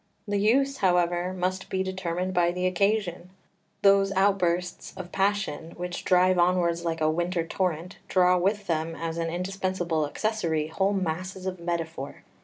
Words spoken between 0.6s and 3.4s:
however, must be determined by the occasion.